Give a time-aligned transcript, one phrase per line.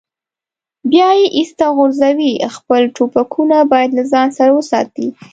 [0.91, 5.07] بیا یې ایسته غورځوي، خپل ټوپکونه باید له ځان سره وساتي.